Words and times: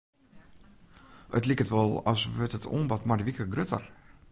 It 1.37 1.45
liket 1.47 1.71
wol 1.73 1.93
as 2.11 2.21
wurdt 2.35 2.57
it 2.57 2.69
oanbod 2.73 3.03
mei 3.05 3.17
de 3.19 3.25
wike 3.27 3.45
grutter. 3.53 3.83